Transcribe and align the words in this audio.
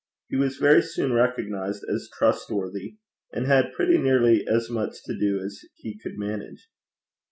He 0.29 0.35
was 0.35 0.57
very 0.57 0.81
soon 0.81 1.13
recognized 1.13 1.83
as 1.87 2.09
trustworthy, 2.17 2.97
and 3.31 3.45
had 3.45 3.71
pretty 3.71 3.99
nearly 3.99 4.47
as 4.47 4.67
much 4.67 5.03
to 5.03 5.15
do 5.15 5.39
as 5.45 5.61
he 5.75 5.95
could 5.95 6.17
manage. 6.17 6.67